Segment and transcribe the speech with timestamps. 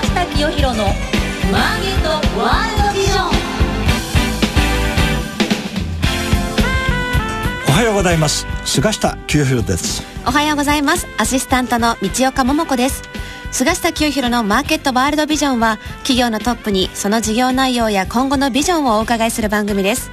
[0.00, 0.84] 下清弘の
[1.50, 2.08] マーケット
[2.40, 3.30] ワールドビジョン。
[7.68, 8.46] おはようございます。
[8.64, 10.02] 菅下清弘です。
[10.26, 11.06] おはようございます。
[11.18, 13.02] アシスタントの道岡桃子です。
[13.50, 20.10] 菅下清弘のマーケットワールドビジョンは企業のトップにその事業内容や今後のビジョンをお伺いする番組です。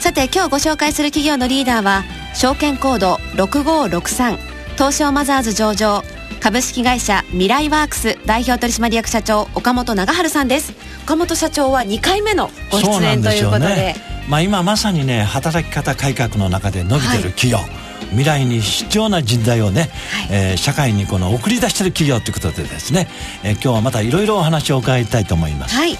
[0.00, 2.02] さて今日ご紹介する企業のリーダーは
[2.34, 4.36] 証券コード6563
[4.72, 6.02] 東証マザーズ上場
[6.42, 10.74] 株式会社ミライワークス代表取締役社長岡本長春さんです。
[11.04, 13.66] 岡本社長は2回目のご出演ということで。
[13.68, 13.96] ね、
[14.28, 19.90] まあ、今まさにね働き方改革の中で伸びてる企業、はい未来に必要な人材をね、はい、
[20.30, 23.08] えー、社会にこの送り出してる企業ということでですね、
[23.42, 25.74] えー、今日はまたいろいろお話を伺いたいと思います。
[25.74, 25.96] はい。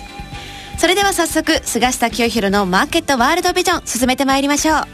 [0.76, 4.86] それでは早速菅下清弘のマーケットワールドビジョン進めてまいりましょう。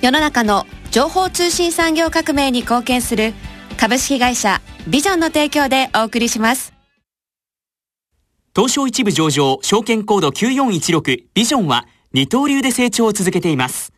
[0.00, 3.34] 世の中の情報通信産業革命に貢献する
[3.80, 6.74] 株式会社ビジョンの提供でお送りします。
[8.52, 13.92] 東証一部上場証券コード9416ビジョンは二刀流で成長を続けています。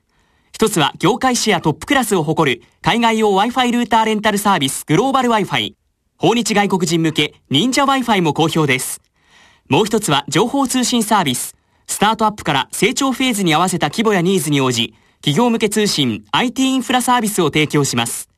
[0.52, 5.74] 一つは業界シェアトップクラスを誇る海外用 Wi-Fi ルーターレンタルサービスグローバル Wi-Fi。
[6.18, 9.00] 訪日外国人向け忍者 Wi-Fi も好評です。
[9.70, 11.56] もう一つは情報通信サービス。
[11.86, 18.29] スタートアップから成長フェーズに合わせた規模やニーズに応じ、企業向け通信 IT インフラサービスを提供します。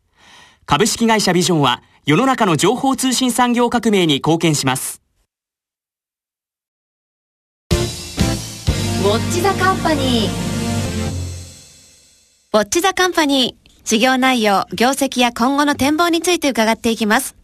[0.65, 5.03] 株式会社ビジョンは世の中の情報通信産業革命に貢献します。
[7.71, 10.53] ウォッチザカンパニー
[12.55, 17.35] ウォッチザカンパニー、事業内容、業績や今後の展望について伺っていきます。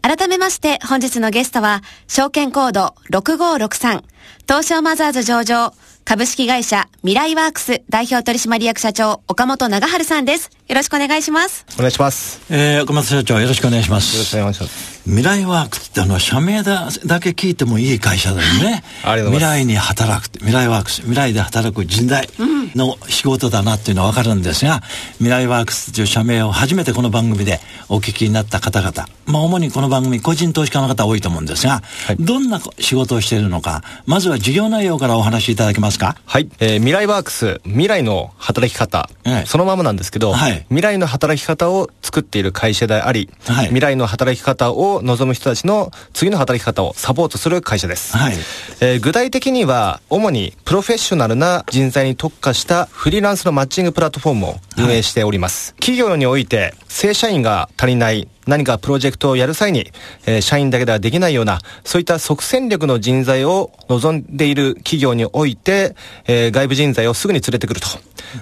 [0.00, 4.02] 改めまして本日のゲストは、証券コード6563、
[4.46, 5.72] 東証マザーズ上場、
[6.04, 10.50] 株式会社ミライワークス代表取締役社長岡本長春さんです。
[10.68, 11.64] よろしくお願いします。
[11.76, 12.40] お願いします。
[12.50, 14.14] えー、岡本社長よろしくお願いします。
[14.16, 14.91] よろしくお願いします。
[15.06, 18.84] ミライワークスってあの社名だだけ聞いてもいい会社だよね。
[19.02, 22.28] はい、未来に働く未来ワークス未来で働く人材
[22.76, 24.80] の仕事だなっていうのはわかるんですが、
[25.14, 36.16] 未来ワークスという社名を初めてこの番組でお聞きになった方々、まあ主にこの番組個人投資家の方多いと思うんですが、はい、どんな仕事をしているのか、まずは事業内容からお話しいただけますか？
[36.26, 48.16] はい、えー、未来ワークス未来の働き方、はい、そのままなんですけど、はい、未来の働き方を作っている会社であり、はい、未来の働き方を望む人たちの次の働き方をサポートする会社です。
[48.16, 48.34] はい、
[48.80, 55.72] えー、具体的には主にプロフェッショナルな人材に特化したフリーランスのマッチングプラットフォームを運営しております。
[55.72, 59.90] はい、企業において正社員が足りない何かプロジェクトをやる際に、
[60.26, 65.94] えー、社員だけではできないような、そういった即戦力の人材を望んでいる企業において、
[66.26, 67.88] えー、外部人材をすぐに連れてくると。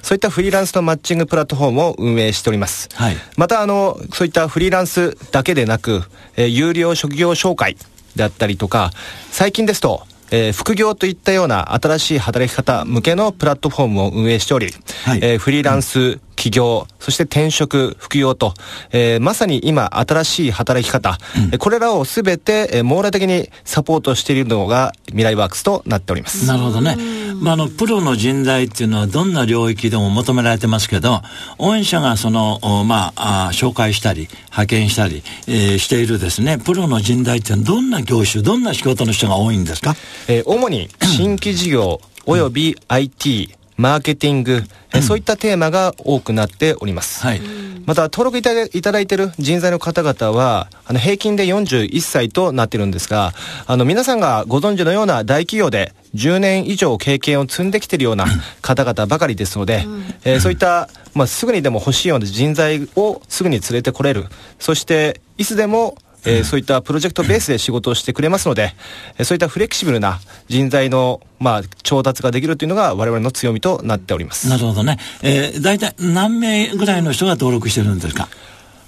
[0.03, 2.89] そういったフリーランスのマッチングプラットフォームを運営しております。
[2.95, 6.03] はい、また、あの、そういったフリーランスだけでなく、
[6.37, 7.77] えー、有料職業紹介
[8.17, 8.93] であったりとか、
[9.31, 14.73] 最近ですと、えー、副業といったような新しい働き方向けのプラットフォームを運営しており、
[15.05, 18.55] はい、えー、フリーランス、起業、そして転職、副業と、
[18.93, 21.19] えー、まさに今新しい働き方、
[21.53, 26.47] うん、これらをすべて、えー、網羅的にサポートしているのが未来ワークスとなっております。
[26.47, 26.97] なるほどね。
[27.43, 31.21] まあ、あの、プロの人材っていうのはどんな領域でも求められてますけど、
[31.59, 39.95] 御社がその、まあ、あ紹介したり、派遣したり、えー、しているですね、プロの人材ってどんな業種、どんな仕事の人が多いんですか？
[40.27, 44.63] えー、主に新規事業、および IT、マーケティング、
[44.95, 47.23] うん、そういったテーマが多くなっております。
[47.25, 47.41] はい、
[47.87, 48.53] また、登録いた
[48.93, 53.33] だいている人材の方々は、あの、平均で41歳となっているんですが、
[53.67, 58.27] あの、皆さんがご存知のような大企業で10年以上経験を積んできているような
[58.61, 64.27] 方々ばかりですので、うん、えー、そういった、まあ、すぐにでも欲しいような人材をすぐに連れてこれる。
[64.59, 68.75] そして、いつでもえー、そういったプロジェクトベースで仕事をしてくれますので、
[69.19, 74.49] えー、そういったフレキシブルな人材の、まあ、調達ができるというのが我々の強みとなっております。
[74.49, 74.99] なるほどね。
[75.23, 78.29] えー、大体何名ぐらいの人が登録してるんですか？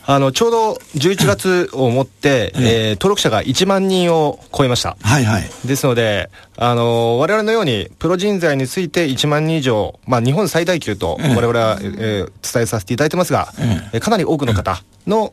[0.04, 4.97] あの、ちょうど11月をもって、ええー、登録者が1万人を超えました。
[5.01, 5.48] はいはい。
[5.65, 15.33] ですので、あの、我々のように、プロ人材について1万人以上、まあ、日本最大級と我々は、ええー、伝えさせていただいてますが、ええ、かなり多くの方の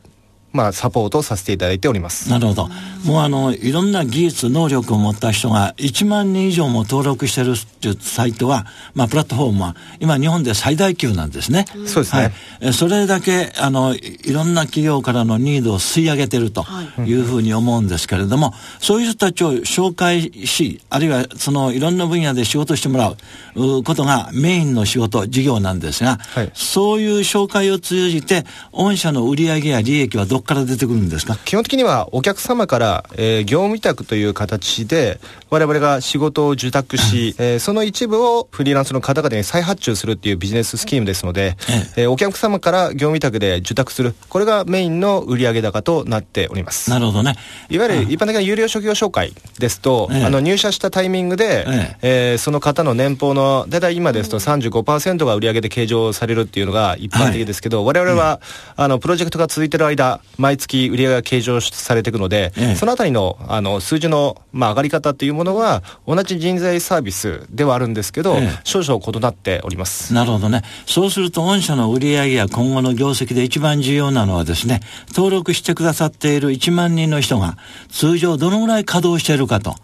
[0.51, 2.29] まあ、サポートをさせていただいております。
[2.29, 2.69] なるほど。
[3.05, 11.65] もうあの、いろんな技術、能力を持った人が1万人以上も登録してるっていうサイトは、まあ、プラットフォームは、今日本で最大級なんですね。
[11.85, 12.33] そうですね。
[12.61, 16.65] はい、それだけ、あの、いろんな企業からのニードを吸い上げてると
[17.05, 23.09] いうふうに思うんですけれども、そういう人たちを紹介し、あるいはそのいろんな分野で仕事してもら
[23.55, 31.35] うことがメインの仕事、事業なんですが、はい、そういう紹介を通じて、御社の売上や利益はどどこから出てくるんですか？
[31.43, 41.57] 基本的にはお客様から、えー、業務委託という形で、我々が仕事を受託し、えー、その一部をフリーランスの方々に再発注するっていうビジネススキームですので、
[41.97, 46.89] えー、お客様から業務委託で受託する、これがメインの売上高となっております。
[46.89, 47.35] なるほどね。
[47.69, 52.29] いわゆる一般的な有料職業紹介ですと、あの入社したタイミングで、ええ。
[52.35, 58.39] ー、その方の年俸の、大体今ですと35%が売上で計上されるっていうのが一般的ですけど、はい、我々は、
[58.75, 70.13] あの、プロジェクトが続いてる間、毎月売上が計上されていくので、そのあたりの、あの、数字の、まあ、上がり方っていうものは、同じ人材サービスではあるんですけど、少々異なっております。
[70.13, 70.63] なるほどね。
[70.85, 77.57] そうすると、御社の売上や今後の業績で一番重要なのはですね、登録してくださっている1万人の人が、
[77.89, 79.75] 通常どのぐらい稼働しているかと。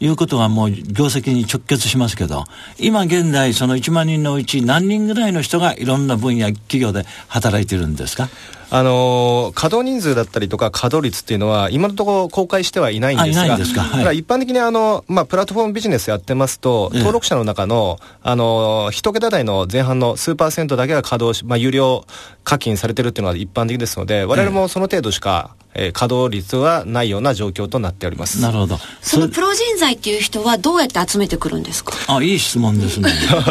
[0.00, 2.44] いうことがもう業績に直結しますけど、
[2.78, 8.28] 今現在その1万人のうち何人ぐらいの人がいろんな分野、企業で働いてるんですか？
[8.76, 22.04] あの稼働人数だったりとか稼働率っていうのは今のところ公開してはいないんですが、ですか、はい、一般的にあの、まあ、プラットフォームビジネスやってますと、登録者の中の、あの、一桁台の前半の数パーセントだけが稼働し、まあ、有料
[22.42, 28.40] 課金されてるっていうのは一般的ですので、我々もその程度しか、えー、稼働率はないような状況となっております。
[28.42, 28.78] なるほど。
[29.02, 31.92] そのプロ人材っていう人はどうやって集めてくるんですか？
[32.08, 33.08] あ、いい質問ですね。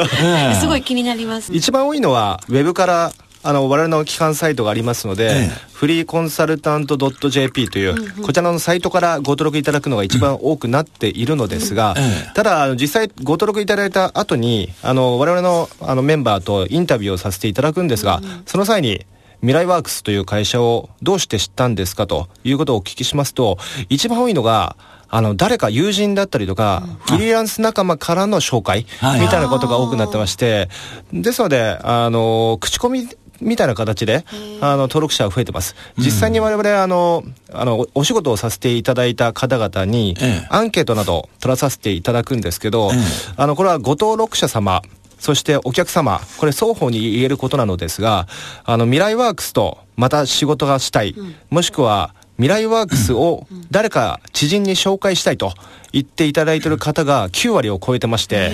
[0.59, 3.13] すごい気になります、ね、一番多いのは、ウェブから
[3.44, 11.95] あの、我々の基幹サイトがありますので、ええ、フリーコンサルタント .jp という、うんうん、こちらのサイトからご登録いただくのが一番多くなっているのですが、
[12.34, 19.06] ただ、実際ご登録いただいた後に、あの、我々のあのメンバーとインタビューをさせていただくんですが、うんうん、その際に、
[19.42, 23.57] 未来ワークスという会社をどうして知ったんですかということをお聞きしますと、
[23.90, 24.78] 一番多いのが、
[25.10, 28.88] あの、誰か友人だったりとか、フリーランス仲間からの紹介
[29.19, 30.69] みたいなことが多くなってまして、
[31.12, 33.07] ですので、あの、口コミ
[33.44, 34.25] みたいな形で、
[34.62, 35.75] あの、登録者が増えてます。
[35.98, 40.16] 実際に我々、あの、あの、お仕事をさせていただいた方々に、
[40.50, 42.92] アンケートなど取らさせていただくんですけど、
[43.38, 44.81] あの、これはご登録者様、
[45.19, 48.28] そしてお客様、これ双方に言えることなのですが、
[48.66, 51.16] あの、未来ワークスとまた仕事がしたい、
[51.50, 55.53] もしくは未来ワークスを誰か知人に紹介したいと
[55.91, 58.50] 言っていただいている方が9割を超えてまして、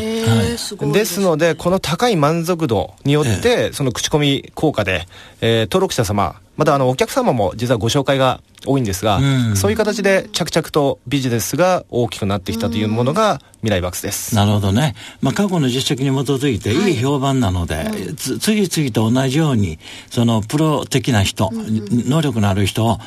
[0.92, 5.06] ですので、この高い満足度によって、その口コミ効果で、
[5.40, 14.36] えー、登録者様、またあのお客様も実はご紹介が多いんですが、うん、そういう形で着々とビジネスが大きくなってきたというものが未来バックスです。
[14.36, 14.96] なるほどね。
[15.22, 19.80] まあ過去の実績に基づいていい評判なので、はい、次々と同じように、
[20.10, 22.98] そのプロ的な人、うんうん、能力のある人が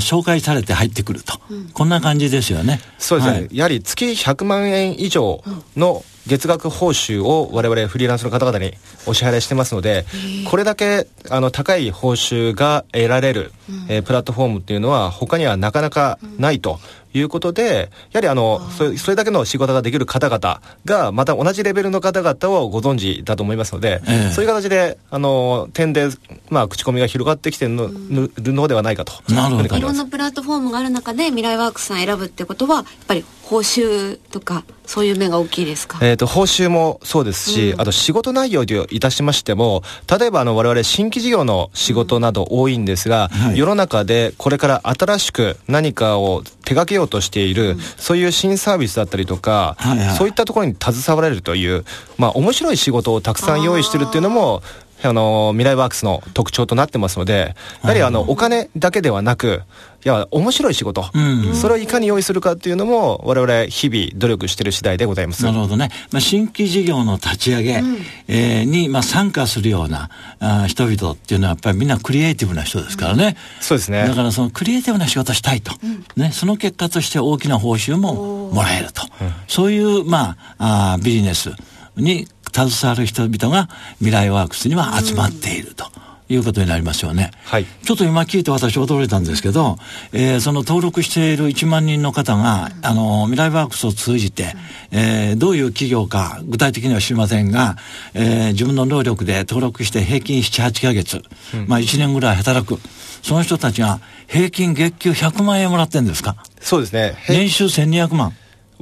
[0.00, 1.40] 紹介されて入ってくると。
[1.50, 2.80] うん、こんな感じですよね。
[2.98, 3.38] そうですね。
[3.38, 5.42] はい、やはり月100万円以上
[5.76, 8.74] の月額報酬を我々フリーランスの方々に
[9.06, 10.04] お支払いしてますので、
[10.48, 13.52] これだけあの高い報酬が得られる、
[13.88, 16.78] えー、プラットフォームっていうのは他にはなかなかないと
[17.14, 26.08] いうことで、やはりあの、それそれだけの仕事ができる方々が、また同じレベルの方々をご存知だと思いますので、えそういう形で、あの、点で、
[26.50, 29.12] まあ、口コミが広がってきてるの,、るのではないかと。
[29.32, 29.76] なるほど。
[29.76, 35.98] いろんなプラットフォームがある中で、未来ワークさん選ぶってことは、やっぱり報酬とか、そういう面が大きいですか？
[36.00, 39.82] えっ、と、報酬もそうですし、うん、あと仕事内容でいたしましても、
[40.18, 51.84] 例えばあの、我々新規事業の仕事など多いんですが、うんはい、世の中でこれから新しく何かを手掛けようとしている、うん、そういう新サービスだったりとか、はいはい、そういったところに携われるという、
[52.16, 54.62] まあ、面白い仕事をたくさん用意してるっていうのも、
[55.04, 59.62] あの、未来ワークスの特徴となってますので、やはりあの、お金だけではなく、
[60.04, 65.44] いや、面白い仕事、うん、それをいかに用意するかっていうのも、我々日々努力している次第でございます。
[65.44, 65.90] なるほどね。
[66.10, 73.36] まあ、新規事業の立ち上げ、うん、えー、に、まあ、参加するようなあ人々っていうのは、やっぱりみんなクリエイティブな人ですからね。
[73.58, 74.06] うん、そうですね。
[74.08, 75.72] だからそのクリエイティブな仕事したいと。
[76.16, 79.02] ね、その結果として大きな報酬ももらえると。
[79.46, 81.50] そういう、まあ、あビジネス
[81.96, 83.68] に携わる人々が
[83.98, 85.86] 未来ワークスには集まっていると。
[86.28, 87.30] いうことになりますよね。
[87.44, 87.66] はい。
[87.84, 89.76] ちょっと今聞いて私驚いたんですけど、
[90.12, 94.54] えー、その登録している1万人の方が、あの、未来ワークスを通じて、
[94.90, 97.76] えー、どういう企業か具体的には知りませんが、
[98.14, 101.22] えー、自分の能力で登録して平均7、8ヶ月、
[101.54, 102.78] うん、まあ1年ぐらい働く。
[103.22, 106.36] その人たちが平均月給100万円もらってんですか？
[106.60, 107.14] そうですね。
[107.28, 108.32] 年収1200万。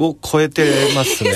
[0.01, 0.65] を超えて
[0.95, 1.31] ますね。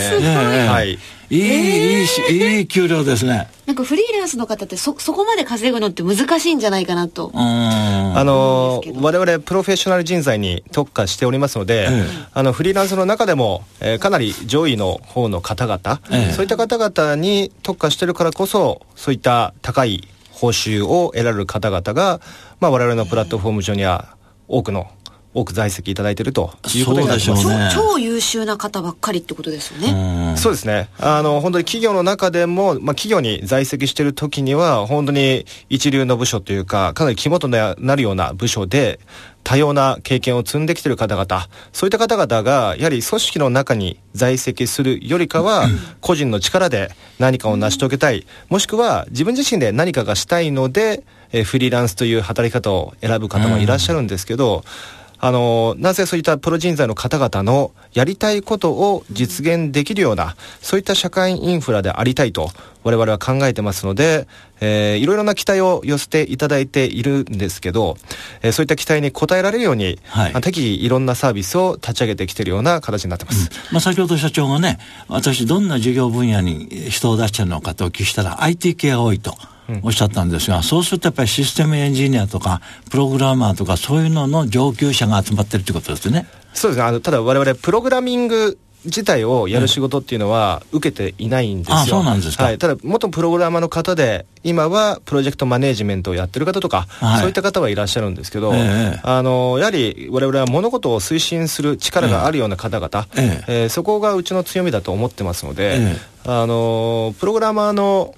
[0.69, 0.99] はい。
[1.31, 3.49] いい、いいし、いい給料ですね。
[3.67, 7.31] なんかフリーランスの方ってそ、そこまで稼ぐのって難しいんじゃないかなと。
[7.35, 11.89] あの、我々プロフェッショナル人材に特化しておりますので、
[12.33, 16.01] あの、フリーランスの中でも、えー、かなり上位の方の方々、
[16.33, 22.21] そういった方々に特化してるからこそ、そういった高い報酬を得られる方々が、
[22.61, 24.17] まあ我々のプラットフォーム上には
[24.47, 24.89] 多くの
[25.35, 30.37] 多く在籍いただいているということになります、ね、超優秀な方ばっかりってことですよね。
[30.37, 30.89] そうですね。
[30.99, 39.01] あの、本当に企業の中でも、まあ、企業に在籍している時には、本当に一流の部署というか、かなり肝となるような部署で、
[39.45, 45.67] 多様な経験を積んできている方々、そういった方々が、やはり組織の中に在籍するよりかは、
[46.01, 54.65] 個人の力で何かを成し遂げたい、もしくは自分自身で何かがしたいので、えフリーランスという働き方を選ぶ方もいらっしゃるんですけど、
[55.19, 62.51] あの、なぜそういったプロ人材の方々のやりたいことを実現できるような、そういった社会インフラでありたいと、
[62.83, 64.29] 我々は考えてますので、
[64.61, 67.97] えー、いろいろな期待を寄せていただいているんですけど、
[68.43, 73.51] えー、そういった期待に応えられるように、はい、適宜いろんなサービスを立ち上げてきているような形になってます。
[73.51, 74.79] うん、まあ、先ほど社長がね、
[75.09, 79.35] 私どんな事業分野に人を出してるのかとお聞きしたら、IT 系が多いと。
[79.83, 86.27] おっしゃったんですが、そうするとやっぱりシステムエンジニアとか、プログラマーとか、そういうのの上級者が集まってるってことですね。
[86.53, 86.85] そうですね。
[86.85, 91.77] あの、ただ我々、プログラミング自体をやる仕事っていうのは受けていないんですよ。
[91.77, 92.45] あそうなんですか。
[92.45, 92.59] はい。
[92.59, 108.15] ただ、元プログラマーの方で、今はプロジェクトマネジメントをやってる方とか、はい、そういった方はいらっしゃるんですけど、えあの、やはり我々は物事を推進する力があるような方々、えええー、そこがうちの強みだと思ってますので、えあの、プログラマーの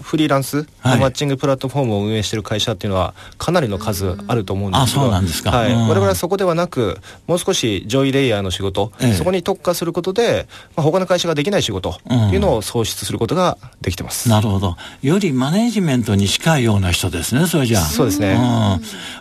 [0.00, 10.46] フリーランス、はい、マッチングプラットフォームを運営している会社っていうのはかなりの数あると思うんですけど、そうなんですか、はい、我々はそこではなくもう少し上位レイヤーの仕事、ええ、そこに特化することで、
[10.76, 11.94] まあ、他の会社ができない仕事っ
[12.30, 14.76] ていうのを創出することができてます、うん、なるほど。
[15.02, 17.80] よりマネジメントに近いような人ですねそれじゃ。
[17.80, 18.40] あそうですね、うん、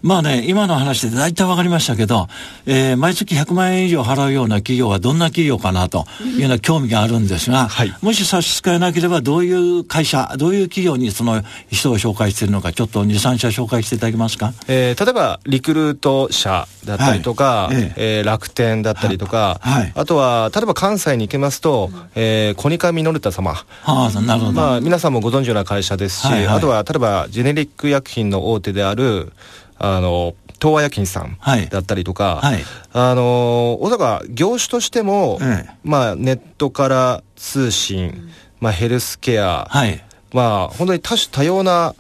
[0.08, 2.27] まあね今の話で大体わかりましたけど、
[2.65, 29.32] えー、毎月100万円以上払うような企業はどんな企業かなというような興味があるんですが、はい、もし差し支えなければどういう会社どういう企業にその人を紹介しているのか、ちょっと2、3社紹介していただけますか、えー、例えばリクルート社だったりとか、はい、えー、えー、楽天だったりとか、はい、あとは例えば関西に行きますと、えー、コニカミノルタ様、はあ、なるほど、まあ、皆さんもご存知のような会社ですし、はいはい、あとは例えばジェネリック薬品の大手である
[29.77, 31.38] あの東和薬品さん
[31.70, 32.53] だったりとか、はい。
[32.53, 32.63] はい、
[32.94, 38.30] あの大阪業種としても、ええ、まあ、ネットから通信、
[38.62, 40.01] まあ、ヘルスケア、はい、
[40.34, 41.96] まあ、本当に多種多様な、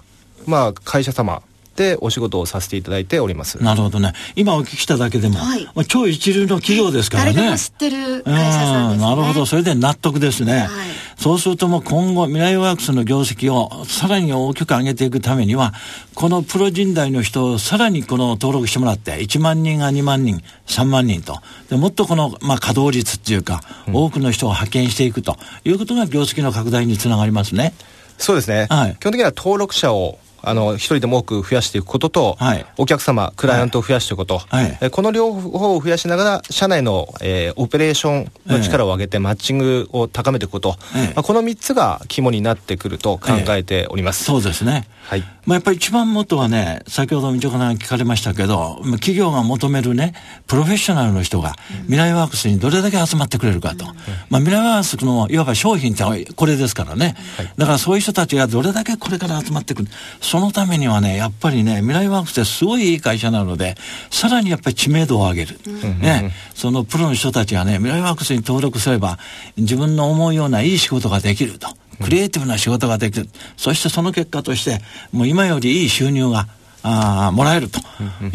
[0.45, 1.41] まあ、会社様
[1.75, 3.61] でお仕事をさせていただいております。
[3.63, 4.13] なるほどね。
[4.35, 7.33] 今お聞きしただけでも、はい、まあ、超一流の企業ですからね。
[7.33, 9.45] 誰でも知ってる会社さんです、ね、なるほど。
[9.45, 10.59] それで納得ですね。
[10.59, 10.69] はい、
[11.17, 15.73] そうするともう今後、未来ワークスの業績をさらに大きく上げていくためには、
[16.13, 21.39] このプロ人材の人をさらにこの登録してもらって、1万人が2万人、3万人と。
[21.71, 23.61] でもっとこの、まあ、稼働率っていうか、
[23.91, 27.73] 多くの人を派遣していくということが業績の拡大につながりますね。
[28.17, 44.25] そうですね、はい、基本的には登録者をあの、一人でも多く増やしていくことと、はい、お客様、クライアントを増やしていくこと、はい、えこの両方を増やしながら、社内の、えー、オペレーションの力を上げて、マッチングを高めていくこと、まあ、この3つが肝になってくると考えております。
[44.25, 44.87] そうですね。
[45.03, 45.21] はい。
[45.45, 50.13] まあ、やっぱり一番元はね、先ほど道岡さん聞かれましたけど、企業が求めるね、
[50.47, 53.85] プロフェッショナルの人が、未来ワークスにどれだけ集まってくれるかと。
[54.29, 57.15] まあ、未来ワークスの、いわば商品ってこれですからね。
[57.57, 59.89] だからそういう人たちがどれだけこれから集まってくる。
[60.33, 63.75] そのためにはね、やっぱりね、未来ワークスってすごいいい会社なので、
[64.09, 65.59] さらにやっぱり知名度を上げる。
[66.01, 69.19] ね、そのプロの人たちがね、未来ワークスに登録すれば、
[69.57, 71.67] 自分の思うようないい仕事ができると。
[72.01, 73.29] クリエイティブな仕事ができる。
[73.57, 76.47] そしてその結果として、もう今よりいい収入が、
[76.83, 77.79] あもらえると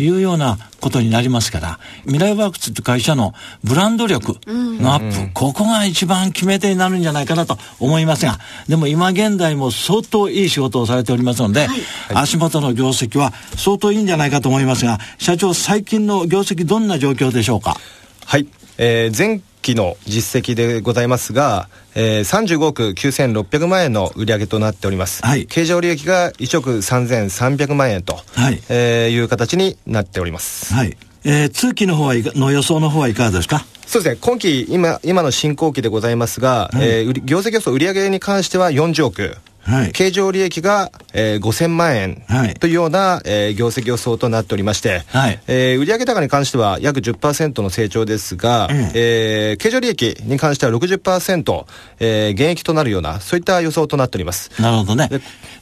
[0.00, 8.38] いうようなことになりますから、未来ワークスって会社のブランド力のアップ、ここが一番決め手になるんじゃないかなと思いますが、
[8.68, 11.70] でも今現在も相当いい仕事をされておりますので、はい、
[12.14, 17.76] 足元の業績は相当いいんじゃないかと思いますが、社長、最近の業績どんな状況でしょうか？
[18.24, 18.46] はい。
[18.78, 25.24] えー、前期の実績でございますが、えー、35億9600万円の売上となっております。
[25.24, 25.46] はい。
[25.46, 28.62] 経常利益が1億3300万円と、はい。
[28.70, 30.72] えー、いう形になっております。
[30.72, 30.96] はい。
[31.24, 33.64] えー、通期の方はいかの予想の方はいかがですか？
[33.86, 39.36] そうですね、今期、今、今の進行期でございますが、はい、えー、業績予想、売上に関しては40億、
[39.68, 42.22] はい、経常利益が、えー、5000万円
[42.58, 51.66] というような、はい、えー、業績予想となっておりまして、はい、えー、売上高に関しては約10%の成長ですが、うん、えー、経常利益に関しては60%、
[52.00, 54.50] えー、減益となるような、そういった予想となっております。
[54.60, 55.08] なるほどね。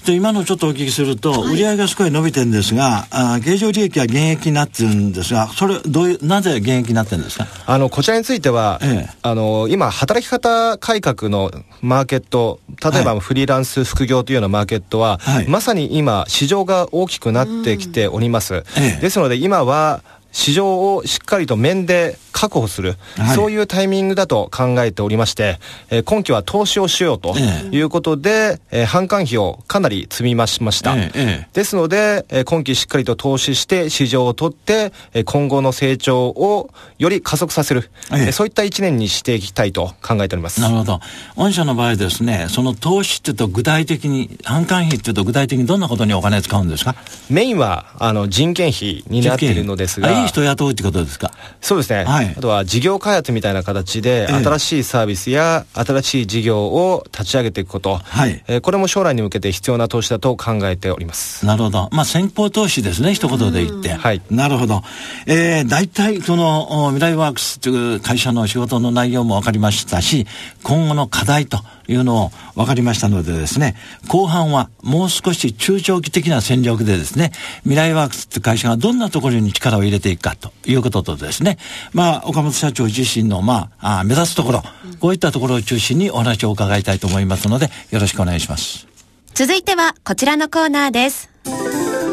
[0.06, 7.48] で今のちょっとお聞きすると、売上がすごい伸びてるんですが、あ経常利益は減益になってるんですが、それ、どういう、なぜ減益になってるんですか？
[7.66, 12.60] あの、こちらについては、ええ、あの、今、働き方改革のマーケット、
[12.92, 18.62] 例えばフリーランス副業というようなマーケットは、はい、まさに今、市場が大きくなってきております。
[18.76, 30.94] ええ、ですので、今は、市場をしっかりと面で確保する、はい、そういうタイミングだと考えておりまして、えー、今期は投資をしようということで、えー、販管費をかなり積み増しました。
[30.96, 40.60] えー、ですので、えー、今期しっかりと投資して市場を取って、えー、今後の成長をより加速させる、えー、そういった一年にしていきたいと考えております。
[40.60, 41.00] なるほど。
[41.36, 46.96] 御社の場合ですね、その投資っていうと具体的に、販管費っていうと具体的にどんなことにお金使うんですか？
[47.30, 50.22] メインはあの人件費になっているのですが。
[50.22, 51.30] いい人雇うってことですか？
[51.60, 52.04] そうですね。
[52.04, 52.25] はい。
[52.36, 58.42] あとは事業開発みたいな形で、新しいサービスや新しい事業を立ち上げていくこと、はい。
[58.48, 61.44] えー、これも将来に向けて必要な投資だと考えております。
[61.46, 61.88] なるほど。
[61.92, 63.92] まあ、先行投資ですね、一言で言って。
[63.92, 64.22] はい。
[64.30, 64.82] なるほど。
[65.26, 70.26] えー、大体、その、未来ワークスという会社の仕事の内容も分かりましたし、
[70.62, 73.76] 今後の課題というのを分かりましたのでですね、
[74.08, 81.58] 後半はもう少し中長期的な戦略でですね、未来ワークスという会社がどんなところに力を入れていくかということとですね、
[81.92, 84.62] まあ、岡本社長自身の、まあ、あ目指すところ、
[85.00, 88.86] こういったところを中心にお話を伺いたいと思いますので、よろしくお願いします。
[89.34, 91.28] 続いてはこちらのコーナーです。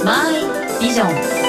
[0.03, 1.43] マイビジョン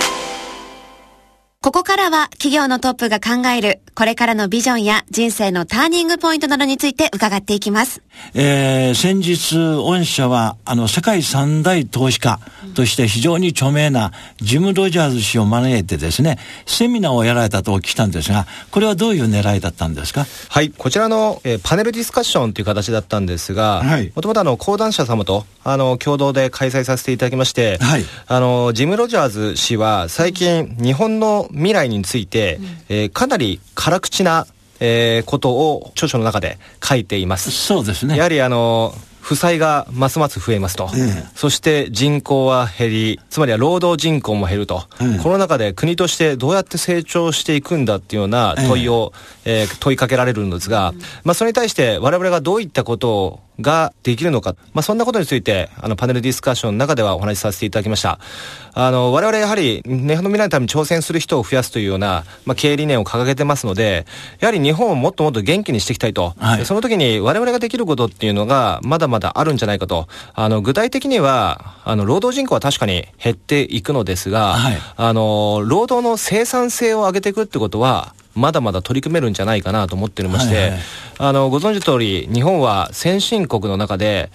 [1.65, 8.03] ここからは企業のトップが考えるこれからのビジョンや人生のターニングポイントなどについて伺っていきます。
[8.35, 12.41] えー、先日、御社は、あの、世界三大投資家
[12.75, 20.27] として非常に著名なジム・ロジャーズ氏を招いてですね、セミナーをやられたとお聞きしたんですが、これはどういう狙いだったんですか？
[20.49, 23.85] はい、こちらの、えー、パネルディスカッションという形だったんですが、
[24.17, 34.47] もともとあの、講談社様と、あの、共同で開催させていただきまして、はい、あの、ジム・ロジャーズ氏は最近、日本の未来について、うん、えー、かなり辛口な
[34.85, 37.51] えー、ことを著書の中で書いています。
[37.51, 38.17] そうですね。
[38.17, 40.91] やはりあの、負債がますます増えますと、
[41.35, 44.83] そして人口は減り、つまりは労働人口も減ると、
[45.23, 49.15] この中で国としてどうやって成長していくんだっていうような問いを、
[49.47, 50.93] ええー、問いかけられるんですが、
[51.25, 58.19] まあ、それに対して我々がどういったことをができるのか、まあ、そんなことについて、あの、パネルディスカッションの中ではお話しさせていただきました。
[58.75, 64.05] あの、我々やはり、日本の未来のために挑戦する人を増やすというような、まあ、経営理念を掲げてますので、
[64.41, 66.35] やはり日本をもっともっと元気にしていきたいと。
[66.39, 70.09] はい、その時に我々ができることっていうのが、まだまだあるんじゃないかと。
[70.35, 80.81] あの、具体的には、あの、労働人口は確かに減っていくのですが、はい、あの、労働の生産性を上げていくってことは、まだまだ取り組めるんじゃないかなと思っておりまして、はいはい、
[81.19, 84.31] あの、ご存知通り、日本は先進国の中で、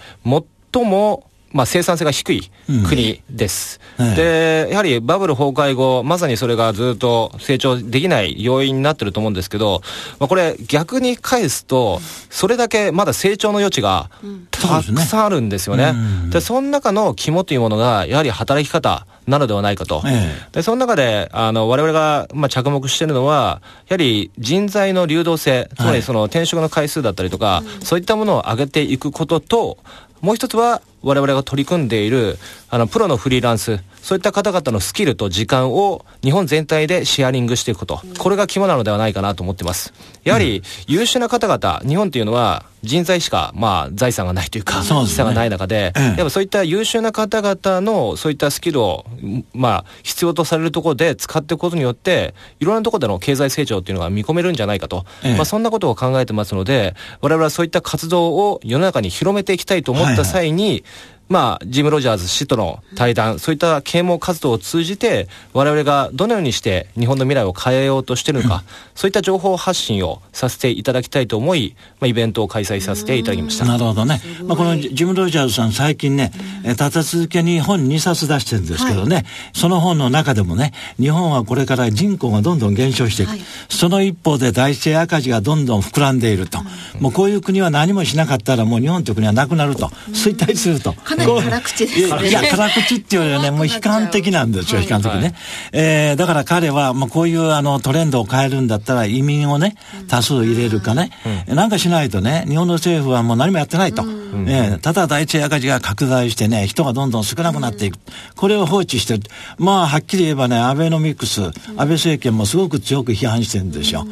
[0.72, 2.50] 最もまあ、生産性が低い
[2.88, 3.80] 国です。
[3.98, 9.82] うんはい、で、やはりバブル崩壊後、まさにそれがずっと成長できない要因になってると思うんですけど、
[10.18, 14.10] まあ、これ逆に返すと、それだけまだ成長の余地が
[14.50, 15.94] たくさんあるんですよね。
[16.30, 20.02] で、その中の肝というものが、やはり働き方なのではないかと。
[20.06, 29.78] ええ、で、その中で、あの、我々が、まあ、着目しているのは、やはり人材の流動性、つまりその転職の回数だったりとか、はい、そういったものを上げていくことと、
[30.20, 38.00] もう一つは、我々が取り組んでいる、あの、プロのフリーランス、そういった方々のスキルと時間を日本全体でシェアリングしていくこと。
[38.18, 39.92] これが肝なのではないかなと思ってます。
[40.24, 49.04] やはり、優秀な方々、日本っていうのは人材しか、まあ、財産がないというか、資産がない中で、やっぱそういった優秀な方々の、そういったスキルを、
[49.52, 55.04] まあ、必要とされるところで使っていくことによって、いろんなところでの経済成長っていうのが見込めるんじゃないかと。
[55.36, 60.84] まあ、そんなことを考えてますので、我々はそういった活動を世の中に広めていきたいと思った際に、はいはい
[61.30, 68.64] まあ、ジム・ロジャーズ氏との対談、そういった啓蒙活動を通じて、我々がどのようにして日本の未来を変えようとしているのか、
[68.96, 73.64] そういった情報発信をさせていただきたいと思い、まあ、イベントを開催させていただきました。
[73.64, 74.20] なるほどね。
[74.42, 76.32] まあ、このジム・ロジャーズさん、最近ね、
[76.64, 83.28] 立て続けに本2冊出してるんですけどね、はい、その本の中でもね、日本はこれから人口がどんどん減少していく。
[83.30, 86.58] はい、その一方で財政赤字がどんどん膨らんでいると。
[86.98, 89.86] もうこういう国は何もしなかったらもう日本という国はなくなると。
[90.12, 90.94] 衰退すると。
[91.26, 92.28] かなり辛口ですね。
[92.28, 95.34] いや、辛口っていうよりはね、 もう悲観的なんですよ、悲観的ね。
[95.72, 99.76] えー、だから彼は、まあ、こういうあのトレンドを変えるんだったら移民をね、
[100.08, 101.10] 多数入れるかね、
[101.46, 104.04] なんかしないとね、日本の政府はもう何もやってないと。
[104.46, 107.98] えー、ただ第一赤字が拡大してね、人がどんどん少なくなっていく。
[108.36, 109.22] これを放置してる。
[109.58, 114.06] まあ、はっきり言えばね、アベノミクス、安倍政権もすごく強く批判してるんですよ。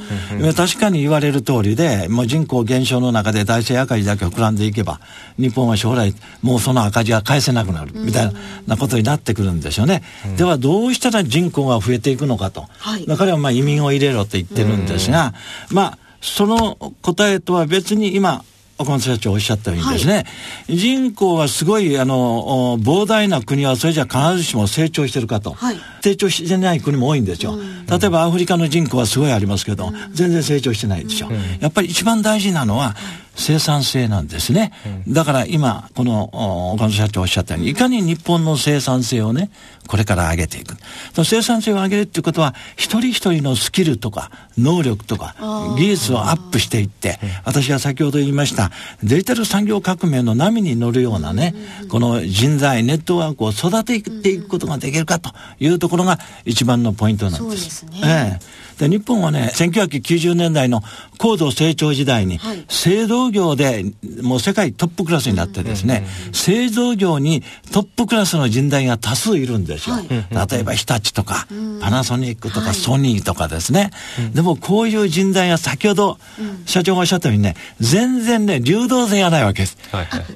[0.56, 5.00] 確かに言われる通りで、もう人口減少の中で第一赤字だけ膨らんでいけば、
[5.38, 7.92] 日本は将来、もうその赤字が返せなくなる。
[7.94, 8.32] みたい
[8.66, 10.02] なことになってくるんですよね。
[10.26, 12.66] うん、ではどうしたら人口が増えていくのかと。
[12.78, 15.34] はい、彼はまあ移民を入れろと言ってるんですが、
[15.70, 18.44] まあ、その答えとは別に今、
[18.78, 20.20] 岡本社長おっしゃったようにですね、は
[20.68, 25.50] い、人口はすごい、あの、膨大な国はそれじゃ必ずしも成長してるかと。
[25.50, 27.58] はい、成長してない国も多いんですよ。
[27.88, 31.28] 例えばアフリカの人口はすごいありますけど、全然成長してないでしょ。
[31.60, 32.94] やっぱり一番大事なのは、
[33.38, 34.72] 生産性なんですね。
[35.06, 39.50] だから今、この岡野社長おっしゃったように、いかに日本の生産性をね、
[39.86, 40.76] これから上げていく。
[41.24, 45.36] 生産性を上げるっていうことは、一人一人のスキルとか、能力とか、
[45.78, 48.72] 技術をアップしていって、私が先ほど言いました、
[49.02, 51.54] デジタル産業革命の波に乗るようなね、
[51.88, 57.42] この人材、ネットワークを育てていくことができるかというところが一番のポイントなんです。
[57.42, 58.00] そうですね。
[58.04, 60.82] ええで、日本はね、1990年代の
[61.18, 63.84] 高度成長時代に、製造業で
[64.22, 69.96] もう世界トップクラスになってですね、製造業にトップクラスの人材が多数いるんですよ。
[70.08, 71.46] 例えば日立とか、
[71.80, 73.90] パナソニックとか、ソニーとかですね。
[74.32, 76.18] でもこういう人材が先ほど
[76.66, 79.76] 社長がおっしゃったようにね、全然ね、流動性がないわけです。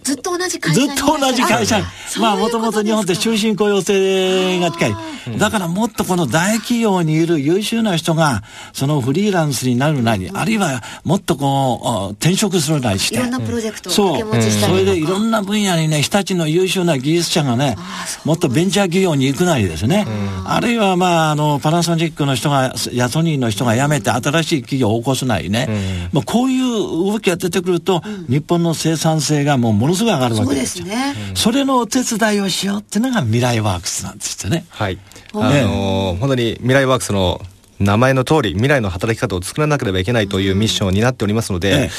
[0.02, 1.80] ずっと同じ会社ずっと同じ会社。
[2.20, 4.94] まあもともと日本って終身雇用制が近い。
[5.38, 13.16] だからもっとこの大企業にいる優秀な人が、そのフリーランスになるなり、あるいはもっとこう、転職するなりして。
[13.16, 17.76] いろんなプロジェクトを掛け持ちしたりそれでいろんな分野にね、日立の優秀な技術者がね、
[18.24, 20.06] もっとベンチャー企業に行くなりですね。
[20.44, 25.68] あるいはまあ、あの、パナソニックの人が、ヤソニーの人が辞めて新しい企業を起こすなりね。
[26.12, 30.86] まあ、こういう動きが出てくると、日本の生産性がもうものすごい上がるわけですよ。
[30.86, 31.32] そうですね。
[31.34, 34.64] それのお手伝いをしようっていうのが未来ワークスなんですよね。
[34.68, 34.98] はい。
[35.34, 37.40] あのー、本当に未来ワークスの
[37.82, 41.90] 名前の通り未来の働き方を作らなければいけないというミッションになっておりますので、ええ、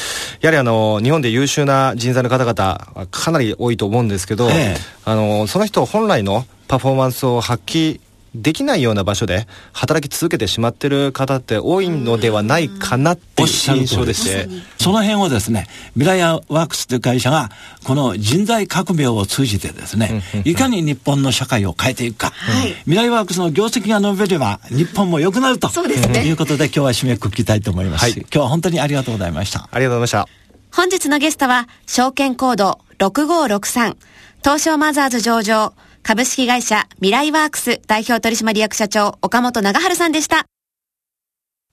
[0.41, 7.99] やはりあの日本で優秀な人材の方々かなり多いと思うんですけど、え、あのその人本来のパフォーマンスを発揮
[8.35, 14.47] できないような場所で働き続けてしまってる方って多いのではないかなっていう印象でして。
[14.79, 17.51] その辺をですね、未来ワークスという会社が、
[17.83, 25.69] この人材革命を通じてですね、いかに日本の社会を変えていくか、はい、未来ワークスの業績が伸びれば、日本も良くなると。
[25.69, 28.01] そうです、ね、いうことで、今日は締めくくりたいと思います。
[28.01, 29.69] はい、今日は本当にありがとうございました。
[29.71, 30.43] ありがとうございました。
[30.75, 33.95] 本日のゲストは、証券コード6563、
[34.43, 35.73] 東証マザーズ上場、
[36.05, 40.45] 株式会社ミライワークス代表取締役社長岡本長春さんでした。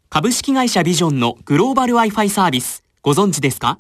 [0.08, 3.76] 株式会社ビジョンのグローバル Wi-Fi サービスご存知ですか？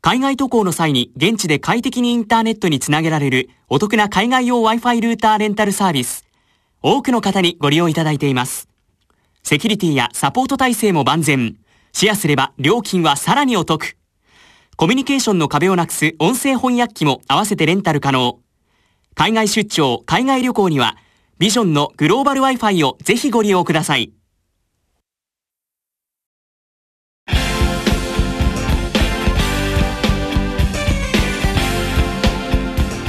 [0.00, 6.24] 海外渡航の際に現地で快適にインターネットにつなげられるお得な海外用 Wi-Fi ルーターレンタルサービス。
[6.80, 8.70] 多くの方にご利用いただいています。
[9.42, 11.56] セキュリティやサポート体制も万全。
[11.92, 13.98] シェアすれば料金はさらにお得。
[14.78, 18.40] コミュニケーションの壁をなくす音声翻訳機も合わせてレンタル可能。
[19.16, 20.96] 海外出張、海外旅行には、
[21.38, 24.12] ビジョンのグローバル Wi-Fi をぜひご利用ください。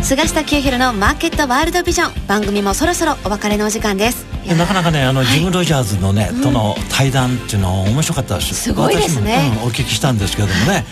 [0.03, 2.27] 菅下清弘のマーケットワールドビジョン。
[2.27, 4.25] 番組もそろそろお別れのお時間です。
[4.45, 8.53] なかなかねあの、はい、ジム・ロジャーズのね、との対談っていうのは面白かったです。
[8.53, 10.85] すごいですね、うん、お聞きしたんですけどもね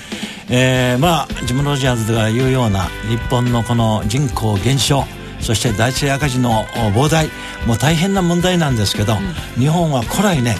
[0.50, 5.04] えー、まあジム・ロジャーズでは言うような日本のこの人口減少
[5.40, 7.28] そして大地赤字の膨大
[7.68, 10.56] もう大変な問題なんですけど、うん、日本は古来ね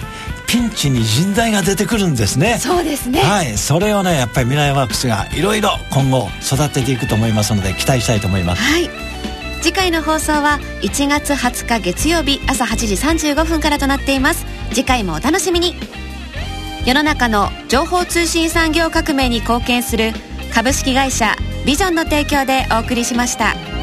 [0.46, 2.58] ピンチに人材が出てくるんですね。
[2.58, 3.20] そうですね。
[3.20, 3.56] はい。
[3.56, 8.62] それをねやっぱり未来ワークスがいろいろ今後育てていくと思いますので期待したいと思います。
[8.62, 8.88] はい。
[9.62, 12.94] 次回の放送は1月20日月曜日朝8時
[13.32, 14.46] 35分からとなっています。
[14.70, 15.74] 次回もお楽しみに
[16.86, 20.12] 世の中の情報通信産業革命に貢献する
[20.52, 23.73] 株式会社ビジョンの提供でお送りしました。